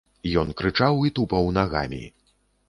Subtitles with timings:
[0.41, 2.01] Ён крычаў і тупаў нагамі.